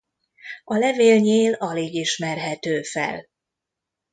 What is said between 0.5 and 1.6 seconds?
A levélnyél